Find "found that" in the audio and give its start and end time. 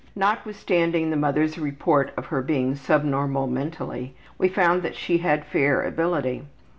4.47-4.95